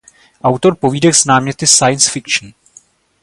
[0.43, 2.53] Autor povídek s náměty science fiction.